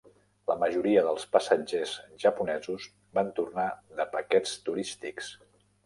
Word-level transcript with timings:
La 0.51 0.53
majoria 0.61 1.03
dels 1.07 1.27
passatgers 1.35 1.93
japonesos 2.25 2.89
van 3.21 3.33
tornar 3.41 3.71
de 4.01 4.11
paquets 4.21 4.61
turístics. 4.71 5.35